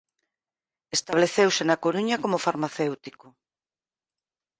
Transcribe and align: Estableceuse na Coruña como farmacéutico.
Estableceuse 0.97 1.63
na 1.65 1.81
Coruña 1.83 2.15
como 2.23 2.43
farmacéutico. 2.45 3.27